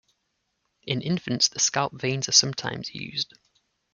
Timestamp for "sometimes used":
2.31-3.35